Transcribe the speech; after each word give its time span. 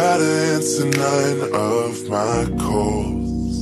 gotta 0.00 0.32
answer 0.54 0.88
none 1.04 1.40
of 1.54 1.92
my 2.16 2.38
calls. 2.64 3.56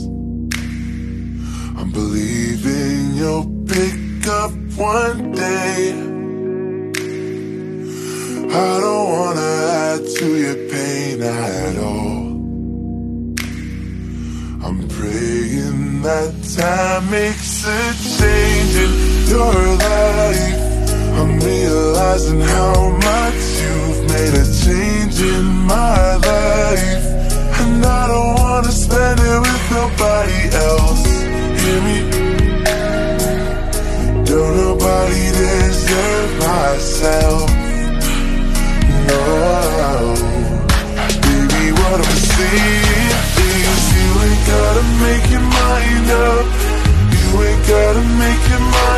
I'm 1.79 1.91
believing 2.01 3.15
you'll 3.20 3.51
pick 3.75 4.27
up 4.42 4.52
one 4.95 5.20
day. 5.33 5.92
I 8.65 8.70
don't 8.84 9.09
wanna 9.16 9.51
add 9.84 10.02
to 10.16 10.27
your 10.45 10.59
pain 10.73 11.23
at 11.23 11.77
all. 11.91 12.27
I'm 14.66 14.78
praying 14.97 16.03
that 16.09 16.33
time 16.59 17.05
makes 17.11 17.53
a 17.78 17.83
change 18.19 18.75
in 18.87 18.92
your 19.34 19.56
life. 19.89 20.59
I'm 21.19 21.33
realizing 21.51 22.42
how 22.55 22.75
much 23.09 23.41
you've 23.62 24.01
made 24.12 24.34
a 24.42 24.47
change 24.62 24.84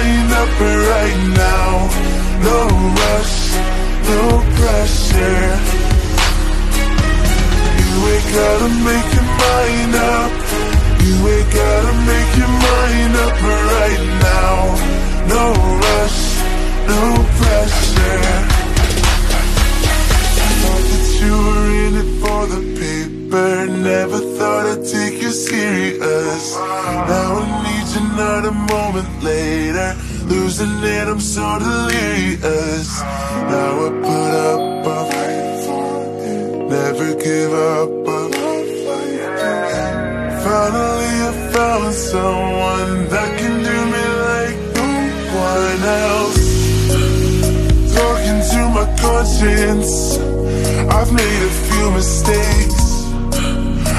your 0.06 0.32
up 0.42 0.52
right 0.92 1.20
now. 1.44 1.68
No 2.48 2.60
rush, 3.02 3.36
no 4.10 4.22
pressure. 4.58 5.46
You 7.80 7.90
ain't 8.12 8.28
gotta 8.38 8.68
make 8.88 9.08
your 9.16 9.28
mind 9.44 9.94
up. 10.16 10.30
You 11.06 11.14
ain't 11.34 11.50
gotta 11.62 11.92
make 12.10 12.30
your 12.40 12.54
mind 12.66 13.14
up 13.26 13.36
right 13.72 14.04
now. 14.28 14.54
No 15.34 15.44
rush, 15.86 16.20
no 16.92 17.02
pressure. 17.41 18.26
I 20.38 20.50
Thought 20.62 20.84
that 20.92 21.06
you 21.22 21.34
were 21.46 21.68
in 21.84 21.92
it 22.02 22.10
for 22.22 22.41
the 22.52 22.60
paper. 22.80 23.66
Not 28.00 28.44
a 28.44 28.52
moment 28.52 29.22
later. 29.22 29.94
Losing 30.25 30.83
it, 30.83 31.08
I'm 31.08 31.20
so 31.20 31.58
delirious. 31.58 33.00
Now 33.50 33.86
I 33.86 33.91
put 34.08 34.33
up 34.50 34.86
a 34.86 34.98
fight 35.11 35.64
for 35.64 35.97
it. 36.25 36.69
Never 36.70 37.14
give 37.14 37.53
up 37.53 37.88
a 37.88 38.20
love 38.36 38.72
like 38.91 39.33
this. 39.41 40.44
Finally, 40.44 41.14
I 41.28 41.33
found 41.53 41.94
someone 41.94 43.08
that 43.08 43.30
can 43.38 43.55
do 43.62 43.78
me 43.94 44.05
like 44.31 44.58
no 44.77 44.88
one 45.50 45.82
else. 46.09 46.44
Talking 47.94 48.41
to 48.53 48.60
my 48.76 48.87
conscience, 49.00 49.93
I've 50.97 51.12
made 51.12 51.43
a 51.50 51.54
few 51.66 51.91
mistakes. 51.93 52.87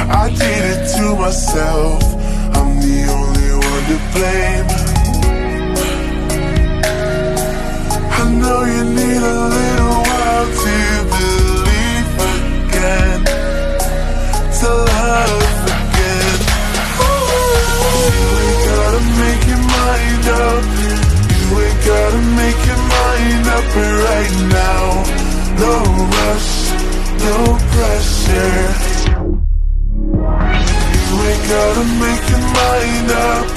I 0.10 0.30
did 0.30 0.64
it 0.72 0.82
to 0.98 1.16
myself 1.16 2.07
to 3.88 3.98
blame. 4.14 4.68
I 8.20 8.24
know 8.40 8.60
you 8.74 8.84
need 8.84 9.22
a 9.24 9.40
little 9.56 9.98
while 10.08 10.48
to 10.64 10.78
believe 11.14 12.10
again. 12.28 13.20
To 14.60 14.70
love 14.92 15.44
again. 15.78 16.38
You 18.20 18.32
ain't 18.44 18.62
gotta 18.68 19.02
make 19.24 19.44
your 19.52 19.64
mind 19.76 20.26
up. 20.48 20.64
You 21.40 21.48
ain't 21.64 21.82
gotta 21.92 22.22
make 22.42 22.60
your 22.68 22.82
mind 22.96 23.46
up 23.56 23.68
right 24.04 24.36
now. 24.60 24.84
No 25.64 25.74
rush, 26.18 26.52
no 27.24 27.38
pressure. 27.72 28.68
You 31.08 31.16
ain't 31.30 31.46
gotta 31.56 31.84
make 32.04 32.24
your 32.32 32.44
mind 32.58 33.12
up. 33.12 33.57